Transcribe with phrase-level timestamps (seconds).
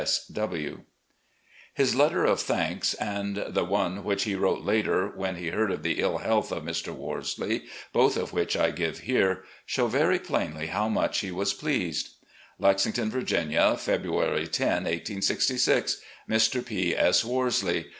[0.01, 0.03] "P.
[0.03, 0.25] S.
[0.29, 0.79] W.''
[1.75, 5.83] His letter of thanks, and the one which he wrote later, when he heard of
[5.83, 6.91] the ill health of Mr.
[6.91, 9.43] Worsley— ^both of which I give here—
[9.73, 12.15] show very plainly how much he was pleased:
[12.57, 16.01] "Lexington, Virginia, February 10, 1866.
[16.27, 16.65] "Mr.
[16.65, 16.95] P.
[16.97, 17.23] S.
[17.23, 17.85] Worsley.